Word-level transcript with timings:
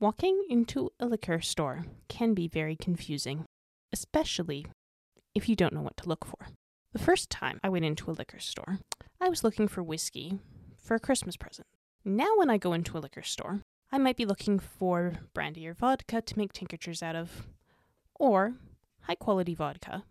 Walking 0.00 0.46
into 0.48 0.88
a 0.98 1.04
liquor 1.04 1.42
store 1.42 1.84
can 2.08 2.32
be 2.32 2.48
very 2.48 2.74
confusing, 2.74 3.44
especially 3.92 4.64
if 5.34 5.46
you 5.46 5.54
don't 5.54 5.74
know 5.74 5.82
what 5.82 5.98
to 5.98 6.08
look 6.08 6.24
for. 6.24 6.48
The 6.94 6.98
first 6.98 7.28
time 7.28 7.60
I 7.62 7.68
went 7.68 7.84
into 7.84 8.10
a 8.10 8.12
liquor 8.12 8.38
store, 8.38 8.78
I 9.20 9.28
was 9.28 9.44
looking 9.44 9.68
for 9.68 9.82
whiskey 9.82 10.38
for 10.82 10.94
a 10.94 11.00
Christmas 11.00 11.36
present. 11.36 11.66
Now, 12.02 12.30
when 12.38 12.48
I 12.48 12.56
go 12.56 12.72
into 12.72 12.96
a 12.96 13.00
liquor 13.00 13.20
store, 13.20 13.60
I 13.92 13.98
might 13.98 14.16
be 14.16 14.24
looking 14.24 14.58
for 14.58 15.18
brandy 15.34 15.68
or 15.68 15.74
vodka 15.74 16.22
to 16.22 16.38
make 16.38 16.54
tinctures 16.54 17.02
out 17.02 17.14
of, 17.14 17.46
or 18.14 18.54
high 19.02 19.16
quality 19.16 19.54
vodka 19.54 20.04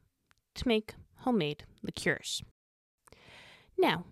to 0.53 0.67
make 0.67 0.93
homemade 1.21 1.63
liqueurs. 1.81 2.43
Now, 3.75 4.05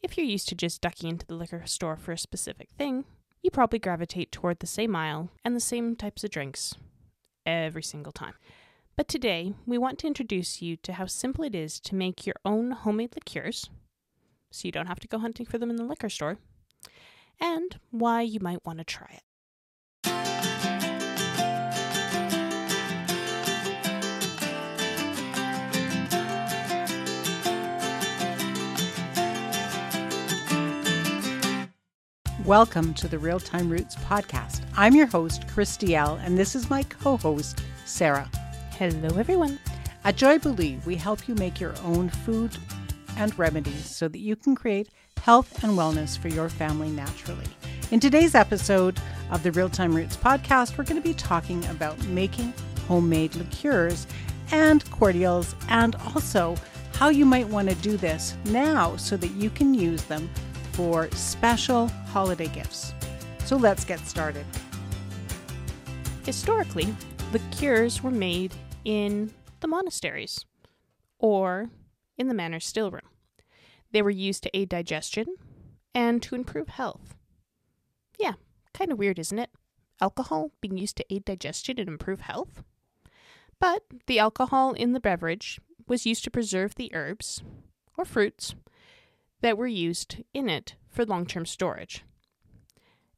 if 0.00 0.16
you're 0.16 0.26
used 0.26 0.48
to 0.50 0.54
just 0.54 0.80
ducking 0.80 1.10
into 1.10 1.26
the 1.26 1.34
liquor 1.34 1.64
store 1.66 1.96
for 1.96 2.12
a 2.12 2.18
specific 2.18 2.68
thing, 2.78 3.04
you 3.42 3.50
probably 3.50 3.78
gravitate 3.78 4.32
toward 4.32 4.58
the 4.58 4.66
same 4.66 4.94
aisle 4.96 5.30
and 5.44 5.54
the 5.54 5.60
same 5.60 5.96
types 5.96 6.24
of 6.24 6.30
drinks 6.30 6.74
every 7.46 7.82
single 7.82 8.12
time. 8.12 8.34
But 8.96 9.08
today, 9.08 9.54
we 9.64 9.78
want 9.78 9.98
to 10.00 10.06
introduce 10.08 10.60
you 10.60 10.76
to 10.78 10.94
how 10.94 11.06
simple 11.06 11.44
it 11.44 11.54
is 11.54 11.78
to 11.80 11.94
make 11.94 12.26
your 12.26 12.34
own 12.44 12.72
homemade 12.72 13.14
liqueurs, 13.14 13.70
so 14.50 14.66
you 14.66 14.72
don't 14.72 14.88
have 14.88 15.00
to 15.00 15.08
go 15.08 15.18
hunting 15.18 15.46
for 15.46 15.56
them 15.56 15.70
in 15.70 15.76
the 15.76 15.84
liquor 15.84 16.08
store, 16.08 16.38
and 17.40 17.78
why 17.90 18.22
you 18.22 18.40
might 18.40 18.66
want 18.66 18.78
to 18.78 18.84
try 18.84 19.10
it. 19.12 19.22
Welcome 32.48 32.94
to 32.94 33.08
the 33.08 33.18
Real 33.18 33.38
Time 33.38 33.68
Roots 33.68 33.94
podcast. 33.94 34.62
I'm 34.74 34.94
your 34.94 35.06
host, 35.06 35.46
Chris 35.48 35.76
Dalziel., 35.76 36.18
and 36.24 36.38
this 36.38 36.54
is 36.54 36.70
my 36.70 36.82
co 36.82 37.18
host, 37.18 37.62
Sarah. 37.84 38.30
Hello, 38.70 39.18
everyone. 39.18 39.58
At 40.04 40.16
Joybilee, 40.16 40.82
we 40.86 40.96
help 40.96 41.28
you 41.28 41.34
make 41.34 41.60
your 41.60 41.74
own 41.84 42.08
food 42.08 42.56
and 43.18 43.38
remedies 43.38 43.84
so 43.94 44.08
that 44.08 44.20
you 44.20 44.34
can 44.34 44.54
create 44.54 44.88
health 45.20 45.62
and 45.62 45.74
wellness 45.74 46.16
for 46.16 46.28
your 46.28 46.48
family 46.48 46.88
naturally. 46.88 47.44
In 47.90 48.00
today's 48.00 48.34
episode 48.34 48.98
of 49.30 49.42
the 49.42 49.52
Real 49.52 49.68
Time 49.68 49.94
Roots 49.94 50.16
podcast, 50.16 50.78
we're 50.78 50.84
going 50.84 51.02
to 51.02 51.06
be 51.06 51.12
talking 51.12 51.62
about 51.66 52.02
making 52.06 52.54
homemade 52.86 53.34
liqueurs 53.34 54.06
and 54.52 54.90
cordials, 54.90 55.54
and 55.68 55.96
also 56.14 56.56
how 56.94 57.10
you 57.10 57.26
might 57.26 57.46
want 57.46 57.68
to 57.68 57.74
do 57.76 57.98
this 57.98 58.36
now 58.46 58.96
so 58.96 59.18
that 59.18 59.32
you 59.32 59.50
can 59.50 59.74
use 59.74 60.02
them 60.04 60.30
for 60.78 61.10
special 61.10 61.88
holiday 62.12 62.46
gifts. 62.46 62.94
So 63.46 63.56
let's 63.56 63.84
get 63.84 63.98
started. 63.98 64.46
Historically, 66.24 66.94
liqueurs 67.32 68.00
were 68.00 68.12
made 68.12 68.54
in 68.84 69.34
the 69.58 69.66
monasteries 69.66 70.44
or 71.18 71.68
in 72.16 72.28
the 72.28 72.34
manor 72.34 72.60
still 72.60 72.92
room. 72.92 73.10
They 73.90 74.02
were 74.02 74.10
used 74.10 74.44
to 74.44 74.56
aid 74.56 74.68
digestion 74.68 75.26
and 75.96 76.22
to 76.22 76.36
improve 76.36 76.68
health. 76.68 77.16
Yeah, 78.16 78.34
kind 78.72 78.92
of 78.92 79.00
weird, 79.00 79.18
isn't 79.18 79.38
it? 79.40 79.50
Alcohol 80.00 80.52
being 80.60 80.78
used 80.78 80.96
to 80.98 81.12
aid 81.12 81.24
digestion 81.24 81.80
and 81.80 81.88
improve 81.88 82.20
health? 82.20 82.62
But 83.58 83.82
the 84.06 84.20
alcohol 84.20 84.74
in 84.74 84.92
the 84.92 85.00
beverage 85.00 85.58
was 85.88 86.06
used 86.06 86.22
to 86.22 86.30
preserve 86.30 86.76
the 86.76 86.94
herbs 86.94 87.42
or 87.96 88.04
fruits 88.04 88.54
that 89.40 89.58
were 89.58 89.66
used 89.66 90.22
in 90.34 90.48
it 90.48 90.74
for 90.88 91.04
long 91.04 91.26
term 91.26 91.46
storage. 91.46 92.04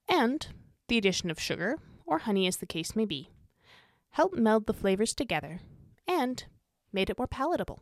And 0.08 0.46
the 0.88 0.98
addition 0.98 1.30
of 1.30 1.40
sugar, 1.40 1.78
or 2.04 2.18
honey 2.18 2.46
as 2.46 2.56
the 2.56 2.66
case 2.66 2.96
may 2.96 3.04
be, 3.04 3.30
helped 4.10 4.36
meld 4.36 4.66
the 4.66 4.74
flavors 4.74 5.14
together 5.14 5.60
and 6.06 6.44
made 6.92 7.10
it 7.10 7.18
more 7.18 7.28
palatable. 7.28 7.80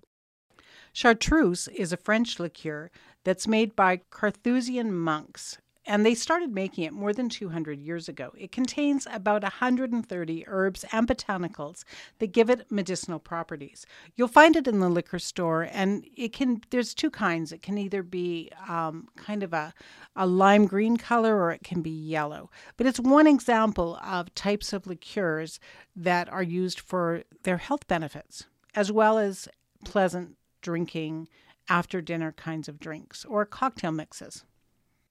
Chartreuse 0.93 1.69
is 1.69 1.93
a 1.93 1.97
French 1.97 2.39
liqueur 2.39 2.91
that's 3.25 3.49
made 3.49 3.75
by 3.75 4.01
Carthusian 4.11 4.95
monks 4.95 5.59
and 5.89 6.05
they 6.05 6.15
started 6.15 6.55
making 6.55 6.85
it 6.85 6.93
more 6.93 7.15
than 7.15 7.31
200 7.31 7.81
years 7.81 8.11
ago. 8.11 8.31
It 8.37 8.53
contains 8.53 9.07
about 9.11 9.43
130 9.43 10.45
herbs 10.47 10.85
and 10.93 11.09
botanicals 11.09 11.85
that 12.19 12.33
give 12.33 12.51
it 12.51 12.71
medicinal 12.71 13.19
properties. 13.19 13.87
You'll 14.15 14.29
find 14.29 14.55
it 14.55 14.69
in 14.69 14.81
the 14.81 14.91
liquor 14.91 15.19
store, 15.19 15.67
and 15.73 16.07
it 16.15 16.35
can. 16.35 16.61
There's 16.69 16.93
two 16.93 17.11
kinds. 17.11 17.53
It 17.53 17.63
can 17.63 17.79
either 17.79 18.03
be 18.03 18.51
um, 18.69 19.09
kind 19.17 19.43
of 19.43 19.55
a, 19.55 19.73
a 20.15 20.27
lime 20.27 20.67
green 20.67 20.99
color, 20.99 21.35
or 21.35 21.53
it 21.53 21.65
can 21.65 21.81
be 21.81 21.91
yellow. 21.91 22.51
But 22.77 22.87
it's 22.87 23.01
one 23.01 23.27
example 23.27 23.99
of 24.05 24.35
types 24.35 24.75
of 24.75 24.87
liqueurs 24.87 25.59
that 25.97 26.29
are 26.29 26.43
used 26.43 26.81
for 26.81 27.23
their 27.45 27.57
health 27.57 27.89
benefits, 27.89 28.45
as 28.75 28.93
well 28.93 29.17
as 29.17 29.49
pleasant 29.87 30.37
drinking 30.61 31.29
after 31.71 32.03
dinner 32.03 32.33
kinds 32.33 32.69
of 32.69 32.79
drinks 32.79 33.25
or 33.25 33.47
cocktail 33.47 33.93
mixes. 33.93 34.45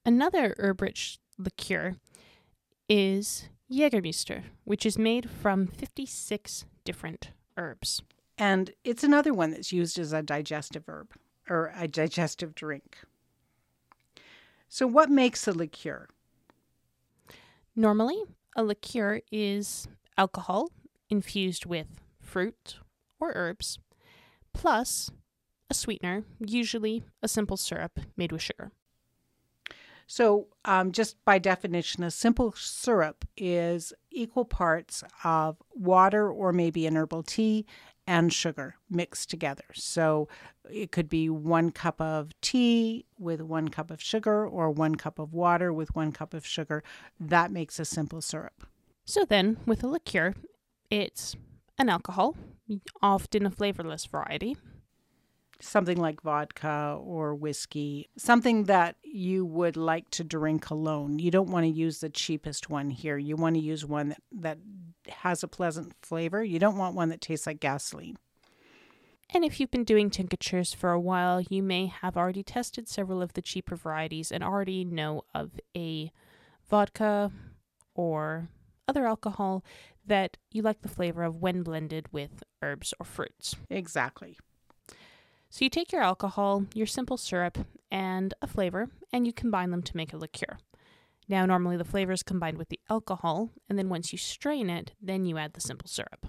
Another 0.08 0.56
herb 0.58 0.82
rich 0.82 1.20
liqueur 1.38 1.98
is 2.88 3.50
Jägermeister, 3.70 4.44
which 4.64 4.86
is 4.86 4.98
made 4.98 5.30
from 5.30 5.68
56 5.68 6.64
different 6.86 7.32
herbs. 7.58 8.02
And 8.38 8.72
it's 8.86 9.04
another 9.04 9.34
one 9.34 9.52
that's 9.52 9.74
used 9.74 10.00
as 10.00 10.14
a 10.14 10.24
digestive 10.24 10.86
herb 10.88 11.12
or 11.50 11.74
a 11.76 11.90
digestive 11.90 12.56
drink. 12.56 13.00
So, 14.70 14.88
what 14.88 15.10
makes 15.10 15.46
a 15.46 15.52
liqueur? 15.52 16.08
Normally, 17.76 18.24
a 18.56 18.64
liqueur 18.64 19.20
is 19.30 19.90
alcohol 20.18 20.72
infused 21.10 21.66
with 21.66 22.00
fruit 22.22 22.78
or 23.20 23.34
herbs, 23.36 23.78
plus 24.54 25.12
a 25.70 25.74
sweetener, 25.74 26.24
usually 26.40 27.04
a 27.22 27.28
simple 27.28 27.58
syrup 27.58 28.00
made 28.16 28.32
with 28.32 28.42
sugar. 28.42 28.72
So, 30.08 30.48
um, 30.64 30.94
just 30.94 31.24
by 31.26 31.38
definition, 31.38 32.02
a 32.02 32.12
simple 32.12 32.54
syrup 32.54 33.26
is 33.36 33.92
equal 34.10 34.46
parts 34.46 35.04
of 35.26 35.58
water 35.74 36.32
or 36.32 36.54
maybe 36.54 36.88
an 36.88 36.96
herbal 36.96 37.24
tea 37.24 37.66
and 38.08 38.32
sugar 38.32 38.76
mixed 38.90 39.30
together. 39.30 39.66
So, 39.74 40.30
it 40.72 40.94
could 40.94 41.10
be 41.10 41.30
one 41.30 41.72
cup 41.72 42.00
of 42.00 42.32
tea 42.40 43.06
with 43.20 43.42
one 43.42 43.68
cup 43.68 43.92
of 43.92 44.02
sugar 44.02 44.48
or 44.48 44.72
one 44.72 44.96
cup 44.96 45.20
of 45.20 45.34
water 45.34 45.74
with 45.74 45.94
one 45.94 46.14
cup 46.14 46.34
of 46.34 46.46
sugar. 46.46 46.84
That 47.20 47.52
makes 47.52 47.78
a 47.78 47.86
simple 47.86 48.22
syrup. 48.22 48.66
So, 49.06 49.26
then 49.26 49.58
with 49.66 49.84
a 49.84 49.88
liqueur, 49.88 50.36
it's 50.90 51.36
an 51.78 51.90
alcohol, 51.90 52.38
often 53.02 53.46
a 53.46 53.52
flavorless 53.52 54.06
variety, 54.06 54.56
something 55.60 55.98
like 55.98 56.22
vodka 56.22 56.98
or 57.02 57.34
whiskey, 57.34 58.10
something 58.18 58.66
that 58.66 58.96
you 59.04 59.46
would 59.46 59.78
like 59.78 60.10
to 60.12 60.24
drink 60.24 60.70
alone. 60.70 61.20
You 61.20 61.32
don't 61.32 61.50
want 61.50 61.66
to 61.66 61.72
use 61.72 62.00
the 62.00 62.10
cheapest 62.10 62.70
one 62.70 62.90
here. 62.90 63.18
You 63.18 63.36
want 63.36 63.56
to 63.56 63.62
use 63.62 63.86
one 63.86 64.10
that, 64.10 64.22
that 64.32 64.58
has 65.10 65.44
a 65.44 65.48
pleasant 65.48 65.94
flavor. 66.02 66.44
You 66.44 66.60
don't 66.60 66.78
want 66.78 66.96
one 66.96 67.10
that 67.10 67.22
tastes 67.22 67.48
like 67.48 67.60
gasoline. 67.60 68.18
And 69.34 69.44
if 69.44 69.60
you've 69.60 69.72
been 69.72 69.84
doing 69.84 70.10
tinctures 70.10 70.74
for 70.74 70.92
a 70.92 71.00
while, 71.00 71.42
you 71.42 71.62
may 71.62 71.88
have 71.88 72.16
already 72.16 72.44
tested 72.44 72.88
several 72.88 73.22
of 73.22 73.34
the 73.34 73.42
cheaper 73.42 73.76
varieties 73.76 74.32
and 74.32 74.44
already 74.44 74.86
know 74.86 75.24
of 75.36 75.60
a 75.76 76.12
vodka 76.70 77.32
or 77.94 78.48
other 78.88 79.06
alcohol 79.06 79.66
that 80.06 80.38
you 80.52 80.62
like 80.62 80.82
the 80.82 80.88
flavor 80.88 81.24
of 81.24 81.42
when 81.42 81.62
blended 81.62 82.08
with 82.14 82.42
herbs 82.62 82.94
or 83.00 83.06
fruits. 83.06 83.56
Exactly. 83.70 84.38
So 85.50 85.64
you 85.64 85.70
take 85.70 85.92
your 85.92 86.02
alcohol, 86.02 86.66
your 86.74 86.88
simple 86.88 87.18
syrup, 87.18 87.58
and 87.90 88.34
a 88.42 88.48
flavor, 88.48 88.90
and 89.14 89.26
you 89.26 89.34
combine 89.34 89.72
them 89.72 89.82
to 89.84 89.98
make 89.98 90.14
a 90.14 90.18
liqueur. 90.18 90.58
Now, 91.30 91.46
normally 91.46 91.78
the 91.78 91.84
flavor 91.86 92.12
is 92.12 92.24
combined 92.24 92.58
with 92.58 92.70
the 92.70 92.80
alcohol, 92.90 93.52
and 93.70 93.78
then 93.78 93.90
once 93.90 94.12
you 94.12 94.18
strain 94.18 94.70
it, 94.70 94.94
then 95.02 95.26
you 95.26 95.38
add 95.38 95.54
the 95.54 95.62
simple 95.62 95.88
syrup. 95.88 96.28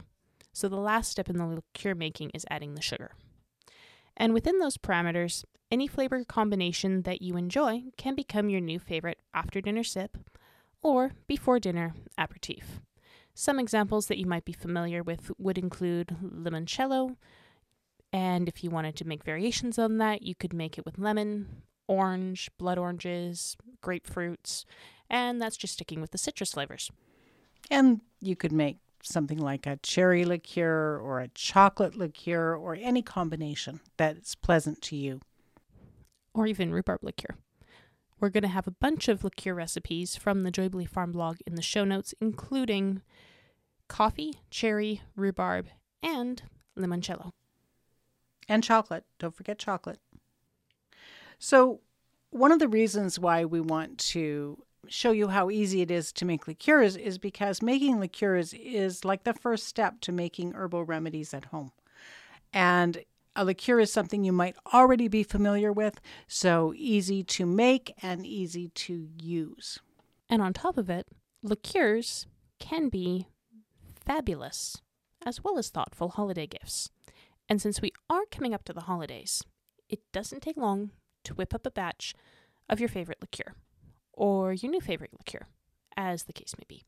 So 0.53 0.69
the 0.69 0.77
last 0.77 1.11
step 1.11 1.29
in 1.29 1.37
the 1.37 1.47
liqueur 1.47 1.95
making 1.95 2.31
is 2.31 2.45
adding 2.51 2.75
the 2.75 2.83
sugar. 2.83 3.13
And 4.17 4.35
within 4.35 4.59
those 4.59 4.77
parameters, 4.77 5.45
any 5.71 5.87
flavor 5.87 6.25
combination 6.25 7.03
that 7.03 7.23
you 7.23 7.37
enjoy 7.37 7.85
can 7.97 8.15
become 8.15 8.49
your 8.49 8.61
new 8.61 8.79
favorite 8.79 9.21
after 9.33 9.61
dinner 9.61 9.85
sip 9.85 10.17
or 10.83 11.13
before 11.27 11.61
dinner 11.61 11.95
aperitif. 12.17 12.81
Some 13.35 13.61
examples 13.61 14.07
that 14.07 14.19
you 14.19 14.27
might 14.27 14.45
be 14.45 14.53
familiar 14.53 15.03
with 15.03 15.31
would 15.39 15.59
include 15.59 16.17
limoncello, 16.21 17.17
and 18.13 18.49
if 18.49 18.65
you 18.65 18.71
wanted 18.71 18.97
to 18.97 19.07
make 19.07 19.25
variations 19.25 19.79
on 19.79 19.99
that, 19.99 20.23
you 20.23 20.35
could 20.35 20.53
make 20.53 20.79
it 20.79 20.85
with 20.85 20.99
lemon, 20.99 21.63
orange, 21.87 22.51
blood 22.59 22.79
oranges, 22.79 23.57
grapefruits, 23.83 24.65
and 25.11 25.41
that's 25.41 25.57
just 25.57 25.75
sticking 25.75 26.01
with 26.01 26.11
the 26.11 26.19
citrus 26.19 26.53
flavors. 26.53 26.91
And 27.71 28.01
you 28.21 28.37
could 28.37 28.53
make 28.53 28.79
something 29.03 29.39
like 29.39 29.67
a 29.67 29.79
cherry 29.83 30.25
liqueur 30.25 30.99
or 30.99 31.21
a 31.21 31.29
chocolate 31.29 31.97
liqueur 31.97 32.55
or 32.55 32.75
any 32.75 33.03
combination 33.03 33.81
that's 33.97 34.35
pleasant 34.35 34.83
to 34.83 34.97
you. 34.97 35.21
Or 36.35 36.47
even 36.47 36.73
rhubarb 36.73 37.03
liqueur, 37.03 37.37
We're 38.21 38.29
going 38.31 38.43
to 38.43 38.49
have 38.49 38.67
a 38.67 38.73
bunch 38.73 39.09
of 39.09 39.25
liqueur 39.25 39.55
recipes 39.55 40.17
from 40.17 40.43
the 40.43 40.53
Joybilee 40.53 40.89
Farm 40.89 41.13
blog 41.13 41.39
in 41.47 41.55
the 41.55 41.63
show 41.63 41.85
notes, 41.85 42.15
including 42.21 43.03
coffee, 43.89 44.41
cherry, 44.51 45.03
rhubarb, 45.17 45.69
and 46.03 46.43
limoncello. 46.77 47.33
And 48.49 48.65
chocolate. 48.65 49.05
Don't 49.19 49.35
forget 49.35 49.59
chocolate. 49.59 50.01
So, 51.39 51.81
one 52.31 52.53
of 52.53 52.59
the 52.59 52.69
reasons 52.69 53.19
why 53.19 53.45
we 53.45 53.61
want 53.61 53.99
to 53.99 54.63
show 54.87 55.13
you 55.13 55.29
how 55.29 55.51
easy 55.51 55.83
it 55.83 55.91
is 55.91 56.13
to 56.13 56.25
make 56.25 56.47
liqueurs 56.47 56.97
is 56.97 57.19
because 57.19 57.63
making 57.63 58.01
liqueurs 58.01 58.55
is 58.55 59.05
like 59.05 59.25
the 59.25 59.35
first 59.35 59.67
step 59.67 60.01
to 60.01 60.13
making 60.13 60.53
herbal 60.53 60.85
remedies 60.85 61.35
at 61.35 61.47
home. 61.47 61.73
And 62.53 63.05
a 63.37 63.45
liqueur 63.45 63.81
is 63.81 63.93
something 63.93 64.25
you 64.25 64.33
might 64.33 64.57
already 64.73 65.09
be 65.09 65.23
familiar 65.23 65.73
with, 65.73 66.01
so 66.27 66.73
easy 66.77 67.23
to 67.23 67.47
make 67.47 67.95
and 68.03 68.27
easy 68.27 68.69
to 68.69 69.09
use. 69.21 69.79
And 70.29 70.43
on 70.43 70.53
top 70.53 70.77
of 70.77 70.91
it, 70.91 71.07
liqueurs 71.43 72.27
can 72.59 72.89
be 72.89 73.29
fabulous 74.05 74.83
as 75.25 75.43
well 75.45 75.59
as 75.59 75.69
thoughtful 75.69 76.11
holiday 76.11 76.47
gifts. 76.47 76.91
And 77.49 77.61
since 77.63 77.81
we 77.81 77.93
are 78.11 78.25
coming 78.31 78.55
up 78.55 78.65
to 78.65 78.73
the 78.73 78.83
holidays, 78.83 79.43
it 79.89 80.01
doesn't 80.13 80.43
take 80.43 80.57
long 80.57 80.91
to 81.25 81.35
whip 81.35 81.55
up 81.55 81.67
a 81.67 81.71
batch 81.71 82.15
of 82.69 82.81
your 82.81 82.89
favorite 82.89 83.19
liqueur 83.21 83.55
or 84.13 84.53
your 84.53 84.71
new 84.71 84.81
favorite 84.81 85.13
liqueur, 85.13 85.47
as 85.97 86.25
the 86.25 86.33
case 86.33 86.55
may 86.59 86.65
be. 86.69 86.83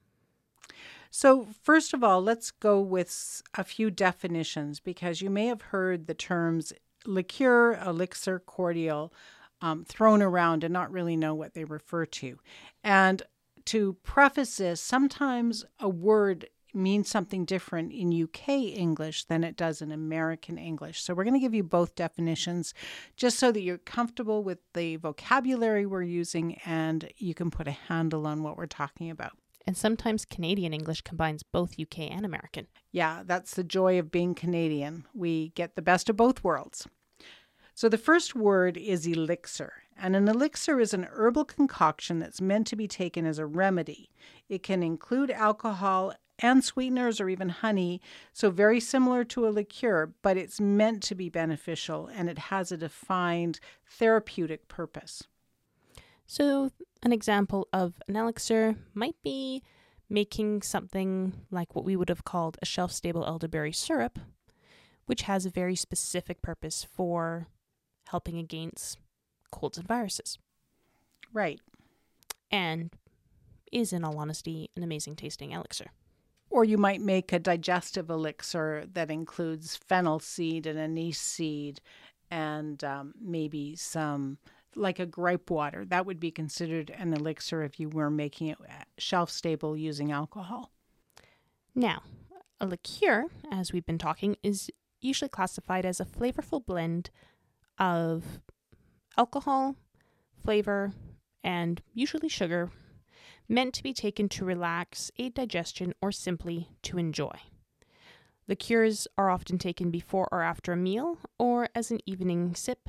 So, 1.11 1.47
first 1.63 1.95
of 1.95 2.05
all, 2.05 2.23
let's 2.23 2.51
go 2.51 2.81
with 2.81 3.43
a 3.55 3.65
few 3.65 3.91
definitions 3.91 4.79
because 4.81 5.23
you 5.23 5.31
may 5.31 5.47
have 5.47 5.63
heard 5.63 6.07
the 6.07 6.15
terms 6.15 6.73
liqueur, 7.07 7.75
elixir, 7.85 8.39
cordial 8.39 9.13
um, 9.61 9.85
thrown 9.85 10.23
around 10.23 10.65
and 10.65 10.73
not 10.73 10.93
really 10.93 11.17
know 11.17 11.35
what 11.35 11.55
they 11.55 11.65
refer 11.65 12.07
to. 12.07 12.39
And 12.85 13.23
to 13.67 13.95
preface 14.03 14.57
this, 14.57 14.81
sometimes 14.81 15.65
a 15.79 15.89
word 15.89 16.47
means 16.75 17.09
something 17.09 17.45
different 17.45 17.93
in 17.93 18.23
UK 18.23 18.49
English 18.49 19.25
than 19.25 19.45
it 19.45 19.57
does 19.57 19.83
in 19.83 19.93
American 19.93 20.59
English. 20.59 21.03
So 21.03 21.15
we're 21.15 21.25
going 21.25 21.35
to 21.35 21.41
give 21.41 21.55
you 21.55 21.63
both 21.63 21.95
definitions 21.95 22.75
just 23.17 23.39
so 23.39 23.53
that 23.53 23.63
you're 23.63 23.79
comfortable 23.79 24.43
with 24.43 24.59
the 24.75 24.97
vocabulary 24.97 25.87
we're 25.87 26.03
using 26.03 26.59
and 26.65 27.11
you 27.17 27.35
can 27.35 27.51
put 27.51 27.69
a 27.69 27.73
handle 27.73 28.27
on 28.27 28.43
what 28.43 28.57
we're 28.57 28.67
talking 28.67 29.11
about. 29.11 29.33
And 29.67 29.77
sometimes 29.77 30.25
Canadian 30.25 30.73
English 30.73 31.03
combines 31.03 31.43
both 31.43 31.79
UK 31.79 32.11
and 32.11 32.25
American. 32.25 32.67
Yeah, 32.93 33.23
that's 33.25 33.55
the 33.55 33.65
joy 33.65 33.99
of 33.99 34.11
being 34.11 34.35
Canadian. 34.35 35.05
We 35.15 35.51
get 35.51 35.77
the 35.77 35.83
best 35.83 36.09
of 36.09 36.17
both 36.17 36.43
worlds. 36.43 36.87
So 37.75 37.89
the 37.89 37.99
first 37.99 38.35
word 38.35 38.77
is 38.77 39.07
elixir. 39.07 39.73
And 40.03 40.17
an 40.17 40.29
elixir 40.29 40.81
is 40.81 40.95
an 40.95 41.07
herbal 41.11 41.45
concoction 41.45 42.21
that's 42.21 42.41
meant 42.41 42.67
to 42.69 42.77
be 42.77 42.89
taken 42.89 43.27
as 43.27 43.39
a 43.39 43.45
remedy. 43.45 44.11
It 44.49 44.63
can 44.63 44.83
include 44.83 45.31
alcohol 45.31 46.15
and 46.39 46.65
sweeteners 46.65 47.21
or 47.21 47.29
even 47.29 47.51
honey, 47.51 48.01
so 48.33 48.51
very 48.51 48.81
similar 48.81 49.25
to 49.25 49.47
a 49.47 49.51
liqueur, 49.51 50.15
but 50.23 50.39
it's 50.39 50.59
meant 50.59 51.03
to 51.03 51.15
be 51.15 51.29
beneficial 51.29 52.07
and 52.07 52.31
it 52.31 52.39
has 52.39 52.73
a 52.73 52.79
defined 52.79 53.61
therapeutic 53.87 54.69
purpose. 54.69 55.25
So, 56.27 56.71
an 57.03 57.13
example 57.13 57.69
of 57.73 58.01
an 58.09 58.17
elixir 58.17 58.77
might 58.95 59.17
be 59.23 59.63
making 60.09 60.63
something 60.63 61.35
like 61.51 61.75
what 61.75 61.85
we 61.85 61.97
would 61.97 62.09
have 62.09 62.25
called 62.25 62.57
a 62.63 62.67
shelf 62.67 62.91
stable 62.91 63.27
elderberry 63.27 63.73
syrup, 63.73 64.19
which 65.05 65.23
has 65.23 65.45
a 65.45 65.51
very 65.51 65.77
specific 65.77 66.41
purpose 66.41 66.87
for 66.91 67.49
helping 68.07 68.39
against 68.39 68.97
colds 69.51 69.79
and 69.79 69.87
viruses. 69.87 70.39
Right. 71.33 71.61
And 72.51 72.91
is, 73.73 73.93
in 73.93 74.05
all 74.05 74.19
honesty, 74.19 74.71
an 74.77 74.83
amazing 74.83 75.17
tasting 75.17 75.53
elixir. 75.53 75.93
Or 76.51 76.65
you 76.65 76.77
might 76.77 77.01
make 77.01 77.33
a 77.33 77.39
digestive 77.39 78.11
elixir 78.11 78.85
that 78.93 79.11
includes 79.11 79.77
fennel 79.77 80.19
seed 80.19 80.67
and 80.67 80.79
anise 80.79 81.21
seed 81.21 81.81
and 82.31 82.83
um, 82.83 83.15
maybe 83.21 83.77
some, 83.77 84.39
like 84.75 84.99
a 84.99 85.07
gripe 85.07 85.51
water. 85.51 85.85
That 85.85 86.07
would 86.07 86.19
be 86.19 86.33
considered 86.33 86.91
an 86.91 87.15
elixir 87.15 87.63
if 87.63 87.79
you 87.79 87.89
were 87.89 88.11
making 88.11 88.49
it 88.49 88.59
shelf 88.99 89.31
stable 89.31 89.77
using 89.77 90.11
alcohol. 90.11 90.73
Now, 91.75 92.03
a 92.61 92.67
liqueur, 92.67 93.27
as 93.51 93.73
we've 93.73 93.87
been 93.87 93.99
talking, 93.99 94.37
is 94.43 94.71
usually 95.01 95.29
classified 95.29 95.87
as 95.87 96.01
a 96.01 96.05
flavorful 96.05 96.65
blend 96.65 97.11
of 97.79 98.41
alcohol, 99.17 99.77
flavor, 100.43 100.93
and 101.43 101.83
usually 101.95 102.29
sugar, 102.29 102.71
meant 103.49 103.75
to 103.75 103.83
be 103.83 103.93
taken 103.93 104.29
to 104.29 104.45
relax, 104.45 105.11
aid 105.19 105.35
digestion, 105.35 105.93
or 106.01 106.13
simply 106.13 106.69
to 106.83 106.99
enjoy. 106.99 107.37
The 108.47 108.55
Liqueurs 108.55 109.07
are 109.17 109.31
often 109.31 109.59
taken 109.59 109.91
before 109.91 110.29
or 110.33 110.43
after 110.43 110.73
a 110.73 110.77
meal 110.77 111.19
or 111.39 111.69
as 111.75 111.91
an 111.91 112.01
evening 112.07 112.55
sip. 112.55 112.89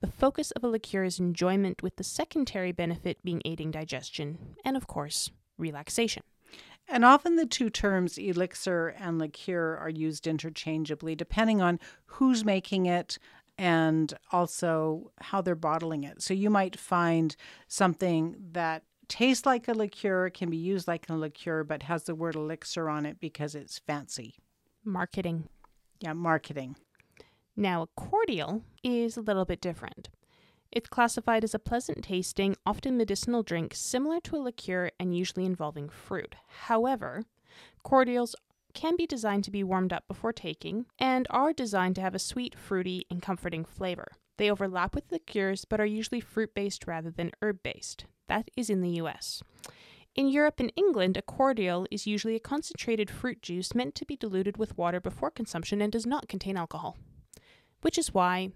The 0.00 0.06
focus 0.06 0.50
of 0.52 0.62
a 0.62 0.68
liqueur 0.68 1.04
is 1.04 1.18
enjoyment, 1.18 1.82
with 1.82 1.96
the 1.96 2.04
secondary 2.04 2.72
benefit 2.72 3.22
being 3.24 3.42
aiding 3.44 3.72
digestion 3.72 4.56
and, 4.64 4.76
of 4.76 4.86
course, 4.86 5.30
relaxation. 5.56 6.22
And 6.88 7.04
often 7.04 7.36
the 7.36 7.46
two 7.46 7.68
terms 7.68 8.16
elixir 8.16 8.88
and 8.98 9.18
liqueur 9.18 9.76
are 9.76 9.90
used 9.90 10.26
interchangeably 10.26 11.14
depending 11.14 11.60
on 11.60 11.78
who's 12.06 12.44
making 12.44 12.86
it, 12.86 13.18
and 13.58 14.14
also 14.30 15.10
how 15.20 15.42
they're 15.42 15.56
bottling 15.56 16.04
it. 16.04 16.22
So 16.22 16.32
you 16.32 16.48
might 16.48 16.78
find 16.78 17.34
something 17.66 18.36
that 18.52 18.84
tastes 19.08 19.44
like 19.44 19.66
a 19.66 19.72
liqueur, 19.72 20.30
can 20.30 20.48
be 20.48 20.56
used 20.56 20.86
like 20.86 21.08
a 21.08 21.14
liqueur, 21.14 21.64
but 21.64 21.82
has 21.82 22.04
the 22.04 22.14
word 22.14 22.36
elixir 22.36 22.88
on 22.88 23.04
it 23.04 23.18
because 23.20 23.54
it's 23.54 23.78
fancy. 23.80 24.36
Marketing. 24.84 25.48
Yeah, 26.00 26.12
marketing. 26.12 26.76
Now, 27.56 27.82
a 27.82 27.86
cordial 28.00 28.62
is 28.84 29.16
a 29.16 29.20
little 29.20 29.44
bit 29.44 29.60
different. 29.60 30.08
It's 30.70 30.88
classified 30.88 31.42
as 31.42 31.54
a 31.54 31.58
pleasant 31.58 32.04
tasting, 32.04 32.54
often 32.64 32.96
medicinal 32.96 33.42
drink 33.42 33.72
similar 33.74 34.20
to 34.20 34.36
a 34.36 34.38
liqueur 34.38 34.90
and 35.00 35.16
usually 35.16 35.46
involving 35.46 35.88
fruit. 35.88 36.36
However, 36.66 37.24
cordials 37.82 38.36
can 38.74 38.96
be 38.96 39.06
designed 39.06 39.44
to 39.44 39.50
be 39.50 39.64
warmed 39.64 39.92
up 39.92 40.06
before 40.08 40.32
taking 40.32 40.86
and 40.98 41.26
are 41.30 41.52
designed 41.52 41.94
to 41.96 42.00
have 42.00 42.14
a 42.14 42.18
sweet, 42.18 42.54
fruity, 42.54 43.06
and 43.10 43.22
comforting 43.22 43.64
flavor. 43.64 44.12
They 44.36 44.50
overlap 44.50 44.94
with 44.94 45.10
liqueurs 45.10 45.64
but 45.64 45.80
are 45.80 45.86
usually 45.86 46.20
fruit 46.20 46.54
based 46.54 46.86
rather 46.86 47.10
than 47.10 47.32
herb 47.42 47.62
based. 47.62 48.06
That 48.28 48.50
is 48.56 48.70
in 48.70 48.80
the 48.80 49.00
US. 49.00 49.42
In 50.14 50.28
Europe 50.28 50.58
and 50.58 50.72
England, 50.76 51.16
a 51.16 51.22
cordial 51.22 51.86
is 51.90 52.06
usually 52.06 52.34
a 52.34 52.40
concentrated 52.40 53.10
fruit 53.10 53.42
juice 53.42 53.74
meant 53.74 53.94
to 53.96 54.04
be 54.04 54.16
diluted 54.16 54.56
with 54.56 54.76
water 54.76 55.00
before 55.00 55.30
consumption 55.30 55.80
and 55.80 55.92
does 55.92 56.06
not 56.06 56.28
contain 56.28 56.56
alcohol. 56.56 56.96
Which 57.82 57.98
is 57.98 58.12
why 58.12 58.50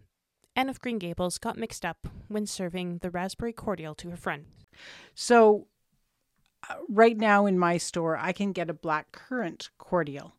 Anne 0.57 0.69
of 0.69 0.81
Green 0.81 0.99
Gables 0.99 1.39
got 1.39 1.57
mixed 1.57 1.85
up 1.85 2.09
when 2.29 2.47
serving 2.47 2.99
the 2.99 3.11
raspberry 3.11 3.53
cordial 3.53 3.95
to 3.97 4.11
her 4.11 4.17
friend. 4.17 4.47
So, 5.15 5.69
Uh, 6.69 6.75
right 6.89 7.17
now 7.17 7.47
in 7.47 7.59
my 7.59 7.77
store, 7.77 8.17
I 8.17 8.33
can 8.33 8.53
get 8.53 8.71
a 8.71 8.75
black 8.75 9.13
currant 9.13 9.71
cordial, 9.79 10.35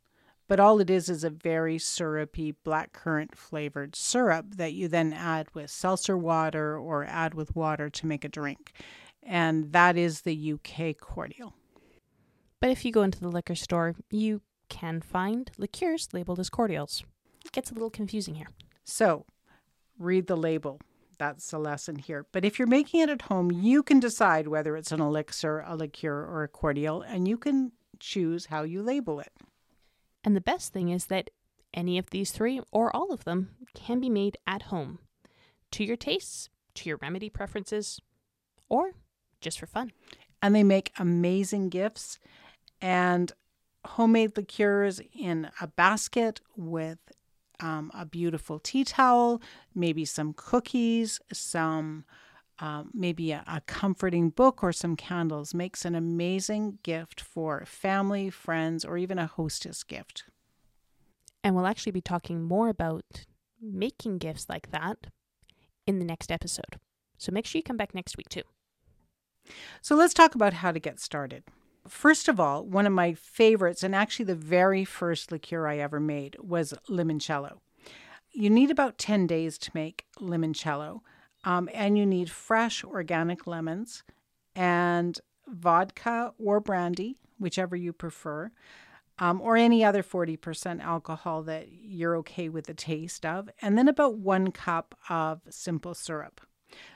but 0.47 0.59
all 0.59 0.79
it 0.79 0.89
is 0.89 1.09
is 1.09 1.23
a 1.23 1.29
very 1.29 1.77
syrupy 1.77 2.51
black 2.63 2.93
currant 2.93 3.37
flavored 3.37 3.95
syrup 3.95 4.55
that 4.55 4.73
you 4.73 4.87
then 4.87 5.13
add 5.13 5.47
with 5.53 5.69
seltzer 5.69 6.17
water 6.17 6.77
or 6.77 7.05
add 7.05 7.33
with 7.33 7.55
water 7.55 7.89
to 7.89 8.07
make 8.07 8.23
a 8.23 8.29
drink. 8.29 8.71
And 9.21 9.71
that 9.71 9.97
is 9.97 10.21
the 10.21 10.53
UK 10.53 10.97
cordial. 10.97 11.53
But 12.59 12.69
if 12.69 12.85
you 12.85 12.91
go 12.91 13.03
into 13.03 13.19
the 13.19 13.29
liquor 13.29 13.55
store, 13.55 13.95
you 14.09 14.41
can 14.69 15.01
find 15.01 15.51
liqueurs 15.57 16.09
labeled 16.13 16.39
as 16.39 16.49
cordials. 16.49 17.03
It 17.45 17.51
gets 17.51 17.71
a 17.71 17.73
little 17.73 17.89
confusing 17.89 18.35
here. 18.35 18.47
So, 18.85 19.25
read 19.99 20.27
the 20.27 20.37
label. 20.37 20.79
That's 21.17 21.49
the 21.49 21.59
lesson 21.59 21.97
here. 21.97 22.25
But 22.31 22.45
if 22.45 22.57
you're 22.57 22.67
making 22.67 23.01
it 23.01 23.09
at 23.09 23.23
home, 23.23 23.51
you 23.51 23.83
can 23.83 23.99
decide 23.99 24.47
whether 24.47 24.75
it's 24.75 24.91
an 24.91 25.01
elixir, 25.01 25.63
a 25.65 25.75
liqueur, 25.75 26.25
or 26.25 26.43
a 26.43 26.47
cordial, 26.47 27.01
and 27.01 27.27
you 27.27 27.37
can 27.37 27.71
choose 27.99 28.47
how 28.47 28.63
you 28.63 28.81
label 28.81 29.19
it. 29.19 29.31
And 30.23 30.35
the 30.35 30.41
best 30.41 30.73
thing 30.73 30.89
is 30.89 31.05
that 31.05 31.29
any 31.73 31.97
of 31.97 32.09
these 32.09 32.31
three, 32.31 32.61
or 32.71 32.95
all 32.95 33.11
of 33.11 33.23
them, 33.23 33.49
can 33.73 33.99
be 33.99 34.09
made 34.09 34.37
at 34.45 34.63
home 34.63 34.99
to 35.71 35.83
your 35.83 35.97
tastes, 35.97 36.49
to 36.75 36.89
your 36.89 36.97
remedy 36.97 37.29
preferences, 37.29 37.99
or 38.69 38.91
just 39.41 39.59
for 39.59 39.65
fun. 39.65 39.91
And 40.41 40.53
they 40.53 40.63
make 40.63 40.91
amazing 40.97 41.69
gifts 41.69 42.19
and 42.81 43.31
homemade 43.85 44.37
liqueurs 44.37 45.01
in 45.13 45.49
a 45.59 45.67
basket 45.67 46.41
with 46.55 46.99
um, 47.59 47.91
a 47.93 48.05
beautiful 48.05 48.59
tea 48.59 48.83
towel, 48.83 49.41
maybe 49.73 50.05
some 50.05 50.33
cookies, 50.33 51.19
some 51.31 52.05
um, 52.59 52.91
maybe 52.93 53.31
a, 53.31 53.43
a 53.47 53.61
comforting 53.61 54.29
book 54.29 54.63
or 54.63 54.71
some 54.71 54.95
candles 54.95 55.53
makes 55.53 55.85
an 55.85 55.95
amazing 55.95 56.79
gift 56.83 57.19
for 57.19 57.65
family, 57.65 58.29
friends, 58.29 58.85
or 58.85 58.97
even 58.97 59.17
a 59.17 59.27
hostess 59.27 59.83
gift. 59.83 60.23
And 61.43 61.55
we'll 61.55 61.67
actually 61.67 61.91
be 61.91 62.01
talking 62.01 62.43
more 62.43 62.69
about 62.69 63.25
making 63.61 64.19
gifts 64.19 64.47
like 64.49 64.71
that 64.71 65.07
in 65.85 65.99
the 65.99 66.05
next 66.05 66.31
episode. 66.31 66.79
So 67.17 67.31
make 67.31 67.45
sure 67.45 67.59
you 67.59 67.63
come 67.63 67.77
back 67.77 67.93
next 67.95 68.17
week 68.17 68.29
too. 68.29 68.43
So 69.81 69.95
let's 69.95 70.13
talk 70.13 70.35
about 70.35 70.53
how 70.53 70.71
to 70.71 70.79
get 70.79 70.99
started. 70.99 71.43
First 71.87 72.29
of 72.29 72.39
all, 72.39 72.65
one 72.65 72.87
of 72.87 72.93
my 72.93 73.13
favorites, 73.13 73.83
and 73.83 73.93
actually 73.93 74.25
the 74.25 74.35
very 74.35 74.85
first 74.85 75.31
liqueur 75.31 75.67
I 75.67 75.77
ever 75.77 75.99
made, 75.99 76.37
was 76.39 76.73
limoncello. 76.89 77.59
You 78.31 78.49
need 78.49 78.71
about 78.71 78.97
10 78.97 79.27
days 79.27 79.57
to 79.59 79.71
make 79.73 80.05
limoncello, 80.19 81.01
um, 81.43 81.69
and 81.73 81.97
you 81.97 82.05
need 82.05 82.31
fresh 82.31 82.83
organic 82.83 83.45
lemons 83.45 84.03
and 84.55 85.19
vodka 85.47 86.33
or 86.39 86.59
brandy, 86.59 87.17
whichever 87.37 87.75
you 87.75 87.91
prefer, 87.91 88.51
um, 89.19 89.41
or 89.41 89.57
any 89.57 89.83
other 89.83 90.03
40% 90.03 90.81
alcohol 90.81 91.43
that 91.43 91.67
you're 91.69 92.15
okay 92.17 92.49
with 92.49 92.65
the 92.65 92.73
taste 92.73 93.25
of, 93.25 93.49
and 93.61 93.77
then 93.77 93.87
about 93.87 94.17
one 94.17 94.51
cup 94.51 94.95
of 95.09 95.41
simple 95.49 95.93
syrup. 95.93 96.41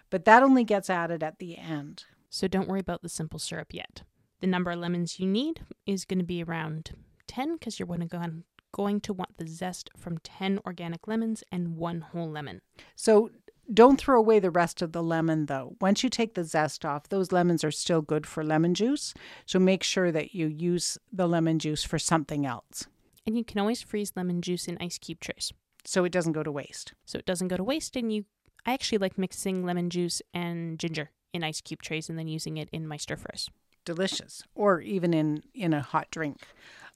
But 0.10 0.25
that 0.25 0.44
only 0.44 0.63
gets 0.63 0.89
added 0.89 1.22
at 1.24 1.39
the 1.39 1.58
end. 1.58 2.06
So 2.29 2.48
don't 2.48 2.67
worry 2.67 2.79
about 2.79 3.01
the 3.01 3.10
simple 3.10 3.39
syrup 3.39 3.74
yet. 3.74 4.03
The 4.39 4.48
number 4.48 4.72
of 4.72 4.79
lemons 4.79 5.20
you 5.20 5.27
need 5.27 5.62
is 5.86 6.06
going 6.06 6.20
to 6.20 6.25
be 6.25 6.44
around 6.44 6.91
10 7.27 7.56
because 7.56 7.79
you're 7.79 7.88
going 7.88 8.08
to, 8.08 8.44
going 8.72 9.01
to 9.01 9.13
want 9.13 9.38
the 9.38 9.48
zest 9.48 9.89
from 9.98 10.20
10 10.20 10.60
organic 10.65 11.08
lemons 11.08 11.44
and 11.51 11.77
one 11.77 12.01
whole 12.01 12.29
lemon. 12.29 12.62
So 12.96 13.32
don't 13.74 14.00
throw 14.00 14.17
away 14.17 14.39
the 14.39 14.51
rest 14.51 14.82
of 14.82 14.91
the 14.91 15.03
lemon 15.03 15.48
though. 15.48 15.75
Once 15.82 16.03
you 16.03 16.10
take 16.10 16.36
the 16.36 16.44
zest 16.44 16.86
off, 16.86 17.10
those 17.10 17.32
lemons 17.32 17.63
are 17.63 17.72
still 17.72 18.01
good 18.01 18.25
for 18.25 18.44
lemon 18.44 18.74
juice. 18.74 19.13
So 19.46 19.60
make 19.60 19.84
sure 19.84 20.12
that 20.12 20.34
you 20.34 20.48
use 20.48 20.98
the 21.12 21.27
lemon 21.27 21.60
juice 21.60 21.84
for 21.84 22.00
something 22.00 22.46
else. 22.46 22.86
And 23.25 23.38
you 23.38 23.44
can 23.44 23.60
always 23.60 23.82
freeze 23.82 24.13
lemon 24.15 24.41
juice 24.41 24.67
in 24.67 24.77
ice 24.79 24.98
cube 24.98 25.20
trays. 25.20 25.51
So 25.84 26.06
it 26.06 26.12
doesn't 26.12 26.34
go 26.34 26.44
to 26.44 26.51
waste. 26.51 26.94
So 27.06 27.17
it 27.17 27.25
doesn't 27.25 27.50
go 27.50 27.58
to 27.58 27.63
waste 27.63 27.96
and 27.96 28.13
you 28.13 28.25
I 28.65 28.74
actually 28.74 28.98
like 28.98 29.17
mixing 29.17 29.65
lemon 29.65 29.89
juice 29.89 30.22
and 30.34 30.77
ginger 30.77 31.10
in 31.34 31.44
ice 31.44 31.62
cube 31.62 31.82
trays 31.82 32.10
and 32.10 32.20
then 32.20 32.27
using 32.27 32.58
it 32.58 32.67
in 32.74 32.86
my 32.86 32.98
stir 32.98 33.15
fries. 33.15 33.50
Delicious. 33.88 34.44
Or 34.53 34.82
even 34.82 35.13
in 35.13 35.44
in 35.53 35.74
a 35.74 35.82
hot 35.82 36.12
drink. 36.12 36.41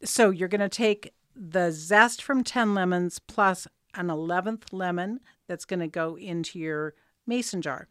So 0.04 0.30
you're 0.30 0.50
going 0.50 0.60
to 0.60 0.68
take 0.68 1.14
the 1.34 1.72
zest 1.72 2.22
from 2.22 2.44
10 2.44 2.76
lemons 2.76 3.18
plus 3.20 3.66
an 3.94 4.08
11th 4.08 4.74
lemon 4.74 5.22
that's 5.48 5.64
going 5.64 5.80
to 5.80 5.88
go 5.88 6.18
into 6.18 6.60
your 6.60 6.94
mason 7.26 7.62
jar. 7.62 7.88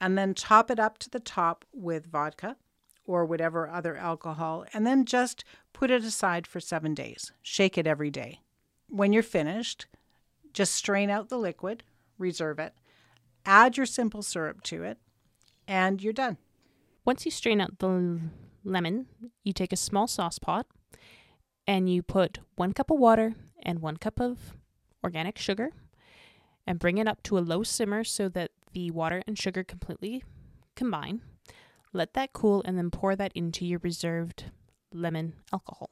And 0.00 0.16
then 0.16 0.34
top 0.34 0.70
it 0.70 0.78
up 0.78 0.98
to 0.98 1.10
the 1.10 1.18
top 1.18 1.64
with 1.72 2.06
vodka 2.06 2.56
or 3.04 3.24
whatever 3.24 3.68
other 3.68 3.96
alcohol, 3.96 4.64
and 4.72 4.86
then 4.86 5.04
just 5.04 5.42
put 5.72 5.90
it 5.90 6.04
aside 6.04 6.46
for 6.46 6.60
seven 6.60 6.94
days. 6.94 7.32
Shake 7.42 7.76
it 7.76 7.86
every 7.88 8.10
day. 8.10 8.42
When 8.88 9.12
you're 9.12 9.22
finished, 9.24 9.86
just 10.52 10.76
strain 10.76 11.10
out 11.10 11.28
the 11.28 11.38
liquid, 11.38 11.82
reserve 12.18 12.60
it, 12.60 12.74
add 13.44 13.76
your 13.76 13.86
simple 13.86 14.22
syrup 14.22 14.62
to 14.64 14.84
it, 14.84 14.98
and 15.66 16.00
you're 16.00 16.12
done. 16.12 16.36
Once 17.08 17.24
you 17.24 17.30
strain 17.30 17.58
out 17.58 17.78
the 17.78 18.20
lemon, 18.64 19.06
you 19.42 19.50
take 19.50 19.72
a 19.72 19.76
small 19.78 20.06
sauce 20.06 20.38
pot 20.38 20.66
and 21.66 21.88
you 21.88 22.02
put 22.02 22.40
one 22.56 22.74
cup 22.74 22.90
of 22.90 22.98
water 22.98 23.34
and 23.62 23.78
one 23.78 23.96
cup 23.96 24.20
of 24.20 24.52
organic 25.02 25.38
sugar 25.38 25.70
and 26.66 26.78
bring 26.78 26.98
it 26.98 27.08
up 27.08 27.22
to 27.22 27.38
a 27.38 27.40
low 27.40 27.62
simmer 27.62 28.04
so 28.04 28.28
that 28.28 28.50
the 28.74 28.90
water 28.90 29.22
and 29.26 29.38
sugar 29.38 29.64
completely 29.64 30.22
combine. 30.76 31.22
Let 31.94 32.12
that 32.12 32.34
cool 32.34 32.62
and 32.66 32.76
then 32.76 32.90
pour 32.90 33.16
that 33.16 33.32
into 33.34 33.64
your 33.64 33.80
reserved 33.82 34.44
lemon 34.92 35.32
alcohol. 35.50 35.88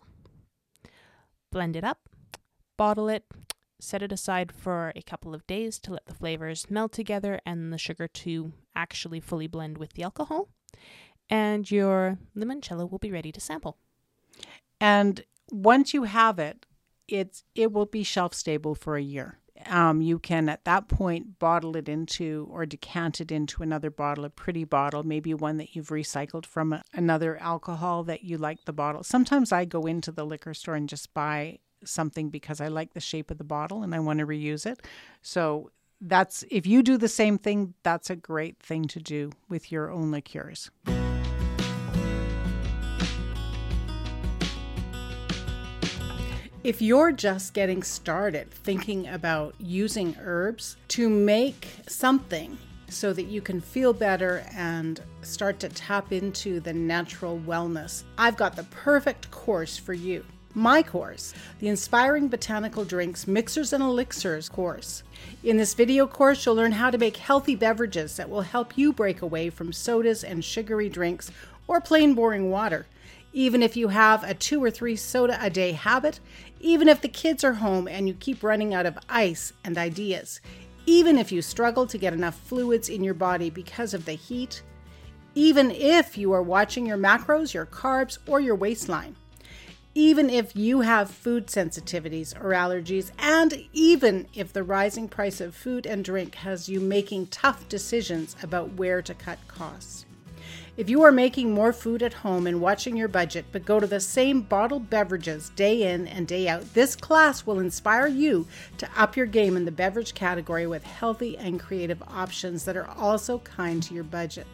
Blend 1.50 1.76
it 1.76 1.84
up, 1.84 2.10
bottle 2.76 3.08
it, 3.08 3.24
set 3.80 4.02
it 4.02 4.12
aside 4.12 4.52
for 4.52 4.92
a 4.94 5.00
couple 5.00 5.34
of 5.34 5.46
days 5.46 5.78
to 5.78 5.92
let 5.92 6.04
the 6.04 6.14
flavors 6.14 6.68
melt 6.68 6.92
together 6.92 7.40
and 7.46 7.72
the 7.72 7.78
sugar 7.78 8.06
to 8.06 8.52
actually 8.74 9.20
fully 9.20 9.46
blend 9.46 9.78
with 9.78 9.94
the 9.94 10.02
alcohol. 10.02 10.50
And 11.28 11.68
your 11.70 12.18
limoncello 12.36 12.90
will 12.90 12.98
be 12.98 13.10
ready 13.10 13.32
to 13.32 13.40
sample. 13.40 13.76
And 14.80 15.24
once 15.50 15.94
you 15.94 16.04
have 16.04 16.38
it, 16.38 16.66
it's 17.08 17.44
it 17.54 17.72
will 17.72 17.86
be 17.86 18.02
shelf 18.02 18.34
stable 18.34 18.74
for 18.74 18.96
a 18.96 19.02
year. 19.02 19.38
Um, 19.66 20.02
you 20.02 20.18
can 20.18 20.48
at 20.48 20.64
that 20.64 20.88
point 20.88 21.38
bottle 21.38 21.76
it 21.76 21.88
into 21.88 22.46
or 22.50 22.66
decant 22.66 23.20
it 23.20 23.32
into 23.32 23.62
another 23.62 23.90
bottle, 23.90 24.24
a 24.24 24.30
pretty 24.30 24.64
bottle, 24.64 25.02
maybe 25.02 25.32
one 25.32 25.56
that 25.56 25.74
you've 25.74 25.88
recycled 25.88 26.44
from 26.44 26.80
another 26.92 27.38
alcohol 27.38 28.04
that 28.04 28.22
you 28.22 28.36
like 28.36 28.64
the 28.64 28.72
bottle. 28.72 29.02
Sometimes 29.02 29.52
I 29.52 29.64
go 29.64 29.82
into 29.82 30.12
the 30.12 30.26
liquor 30.26 30.52
store 30.52 30.74
and 30.74 30.88
just 30.88 31.14
buy 31.14 31.58
something 31.84 32.28
because 32.28 32.60
I 32.60 32.68
like 32.68 32.92
the 32.92 33.00
shape 33.00 33.30
of 33.30 33.38
the 33.38 33.44
bottle 33.44 33.82
and 33.82 33.94
I 33.94 33.98
want 34.00 34.18
to 34.18 34.26
reuse 34.26 34.66
it. 34.66 34.80
So 35.22 35.70
that's 36.00 36.44
if 36.50 36.66
you 36.66 36.82
do 36.82 36.98
the 36.98 37.08
same 37.08 37.38
thing, 37.38 37.74
that's 37.82 38.10
a 38.10 38.16
great 38.16 38.58
thing 38.60 38.86
to 38.88 39.00
do 39.00 39.32
with 39.48 39.72
your 39.72 39.90
own 39.90 40.10
liqueurs. 40.10 40.70
If 46.66 46.82
you're 46.82 47.12
just 47.12 47.54
getting 47.54 47.84
started 47.84 48.50
thinking 48.50 49.06
about 49.06 49.54
using 49.60 50.16
herbs 50.20 50.76
to 50.88 51.08
make 51.08 51.68
something 51.86 52.58
so 52.88 53.12
that 53.12 53.26
you 53.26 53.40
can 53.40 53.60
feel 53.60 53.92
better 53.92 54.44
and 54.52 55.00
start 55.22 55.60
to 55.60 55.68
tap 55.68 56.10
into 56.10 56.58
the 56.58 56.72
natural 56.72 57.38
wellness, 57.46 58.02
I've 58.18 58.36
got 58.36 58.56
the 58.56 58.64
perfect 58.64 59.30
course 59.30 59.76
for 59.76 59.92
you. 59.92 60.24
My 60.54 60.82
course, 60.82 61.34
the 61.60 61.68
Inspiring 61.68 62.26
Botanical 62.26 62.84
Drinks 62.84 63.28
Mixers 63.28 63.72
and 63.72 63.84
Elixirs 63.84 64.48
course. 64.48 65.04
In 65.44 65.58
this 65.58 65.72
video 65.72 66.04
course, 66.08 66.44
you'll 66.44 66.56
learn 66.56 66.72
how 66.72 66.90
to 66.90 66.98
make 66.98 67.16
healthy 67.16 67.54
beverages 67.54 68.16
that 68.16 68.28
will 68.28 68.40
help 68.40 68.76
you 68.76 68.92
break 68.92 69.22
away 69.22 69.50
from 69.50 69.72
sodas 69.72 70.24
and 70.24 70.44
sugary 70.44 70.88
drinks 70.88 71.30
or 71.68 71.80
plain 71.80 72.14
boring 72.14 72.50
water 72.50 72.86
even 73.36 73.62
if 73.62 73.76
you 73.76 73.88
have 73.88 74.24
a 74.24 74.32
two 74.32 74.64
or 74.64 74.70
three 74.70 74.96
soda 74.96 75.38
a 75.42 75.50
day 75.50 75.72
habit, 75.72 76.20
even 76.60 76.88
if 76.88 77.00
the 77.00 77.08
kids 77.08 77.44
are 77.44 77.54
home 77.54 77.86
and 77.86 78.08
you 78.08 78.14
keep 78.14 78.42
running 78.42 78.74
out 78.74 78.86
of 78.86 78.98
ice 79.08 79.52
and 79.64 79.76
ideas, 79.76 80.40
even 80.86 81.18
if 81.18 81.30
you 81.30 81.42
struggle 81.42 81.86
to 81.86 81.98
get 81.98 82.12
enough 82.12 82.38
fluids 82.38 82.88
in 82.88 83.04
your 83.04 83.14
body 83.14 83.50
because 83.50 83.92
of 83.92 84.04
the 84.04 84.12
heat, 84.12 84.62
even 85.34 85.70
if 85.70 86.16
you 86.16 86.32
are 86.32 86.42
watching 86.42 86.86
your 86.86 86.96
macros, 86.96 87.52
your 87.52 87.66
carbs, 87.66 88.18
or 88.26 88.40
your 88.40 88.54
waistline, 88.54 89.14
even 89.94 90.30
if 90.30 90.56
you 90.56 90.80
have 90.80 91.10
food 91.10 91.46
sensitivities 91.46 92.34
or 92.42 92.50
allergies, 92.50 93.10
and 93.18 93.66
even 93.72 94.26
if 94.34 94.52
the 94.52 94.62
rising 94.62 95.08
price 95.08 95.40
of 95.40 95.54
food 95.54 95.86
and 95.86 96.04
drink 96.04 96.36
has 96.36 96.68
you 96.68 96.80
making 96.80 97.26
tough 97.26 97.68
decisions 97.68 98.36
about 98.42 98.72
where 98.74 99.02
to 99.02 99.14
cut 99.14 99.38
costs. 99.48 100.05
If 100.76 100.90
you 100.90 101.02
are 101.04 101.12
making 101.12 101.52
more 101.52 101.72
food 101.72 102.02
at 102.02 102.12
home 102.12 102.46
and 102.46 102.60
watching 102.60 102.98
your 102.98 103.08
budget, 103.08 103.46
but 103.50 103.64
go 103.64 103.80
to 103.80 103.86
the 103.86 103.98
same 103.98 104.42
bottled 104.42 104.90
beverages 104.90 105.48
day 105.56 105.94
in 105.94 106.06
and 106.06 106.28
day 106.28 106.48
out, 106.48 106.74
this 106.74 106.94
class 106.94 107.46
will 107.46 107.60
inspire 107.60 108.06
you 108.06 108.46
to 108.76 108.88
up 108.94 109.16
your 109.16 109.24
game 109.24 109.56
in 109.56 109.64
the 109.64 109.70
beverage 109.70 110.12
category 110.12 110.66
with 110.66 110.84
healthy 110.84 111.38
and 111.38 111.58
creative 111.58 112.02
options 112.06 112.66
that 112.66 112.76
are 112.76 112.90
also 112.90 113.38
kind 113.38 113.82
to 113.84 113.94
your 113.94 114.04
budget. 114.04 114.46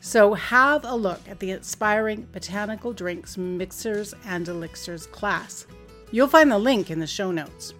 So, 0.00 0.34
have 0.34 0.84
a 0.84 0.94
look 0.94 1.20
at 1.28 1.38
the 1.38 1.52
Inspiring 1.52 2.26
Botanical 2.32 2.92
Drinks 2.92 3.36
Mixers 3.36 4.14
and 4.24 4.48
Elixirs 4.48 5.06
class. 5.06 5.66
You'll 6.10 6.26
find 6.26 6.50
the 6.50 6.58
link 6.58 6.90
in 6.90 6.98
the 6.98 7.06
show 7.06 7.30
notes. 7.30 7.74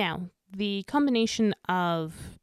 Now, 0.00 0.30
the 0.50 0.82
combination 0.84 1.54
of 1.68 2.38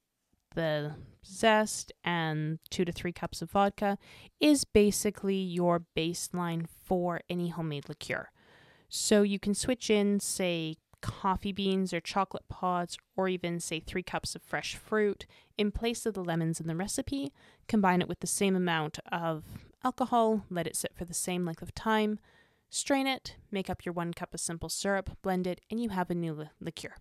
the 0.54 0.94
zest 1.26 1.92
and 2.04 2.60
two 2.70 2.86
to 2.86 2.92
three 2.92 3.12
cups 3.12 3.42
of 3.42 3.50
vodka 3.50 3.98
is 4.40 4.64
basically 4.64 5.38
your 5.38 5.84
baseline 5.98 6.68
for 6.86 7.22
any 7.28 7.50
homemade 7.50 7.90
liqueur. 7.90 8.30
So 8.90 9.24
you 9.24 9.40
can 9.40 9.56
switch 9.56 9.90
in, 9.90 10.20
say, 10.20 10.76
coffee 11.02 11.52
beans 11.52 11.94
or 11.94 12.00
chocolate 12.00 12.48
pods, 12.48 12.96
or 13.16 13.28
even, 13.28 13.60
say, 13.60 13.80
three 13.80 14.04
cups 14.04 14.36
of 14.36 14.44
fresh 14.44 14.76
fruit 14.76 15.26
in 15.58 15.72
place 15.72 16.06
of 16.06 16.14
the 16.14 16.24
lemons 16.24 16.60
in 16.60 16.68
the 16.68 16.76
recipe. 16.76 17.34
Combine 17.68 18.04
it 18.04 18.08
with 18.08 18.20
the 18.20 18.28
same 18.28 18.56
amount 18.56 19.00
of 19.12 19.44
alcohol, 19.84 20.46
let 20.52 20.68
it 20.68 20.76
sit 20.76 20.92
for 20.96 21.06
the 21.06 21.14
same 21.16 21.44
length 21.44 21.64
of 21.64 21.74
time, 21.74 22.20
strain 22.70 23.08
it, 23.08 23.36
make 23.50 23.68
up 23.68 23.84
your 23.84 23.94
one 23.94 24.14
cup 24.14 24.36
of 24.36 24.40
simple 24.40 24.70
syrup, 24.70 25.18
blend 25.24 25.48
it, 25.48 25.60
and 25.72 25.82
you 25.82 25.90
have 25.90 26.12
a 26.12 26.14
new 26.14 26.34
li- 26.34 26.50
liqueur. 26.62 26.94